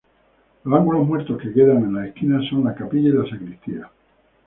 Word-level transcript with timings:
Los 0.63 0.79
ángulos 0.79 1.05
muertos 1.05 1.39
que 1.39 1.53
quedan 1.53 1.83
en 1.83 1.93
las 1.93 2.07
esquinas 2.07 2.47
son 2.49 2.63
las 2.63 2.75
capillas 2.75 3.13
y 3.13 3.17
la 3.17 3.29
sacristía. 3.29 3.91